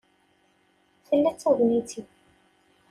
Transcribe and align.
Tella 1.05 1.31
d 1.33 1.37
tagnit-iw.. 1.41 2.07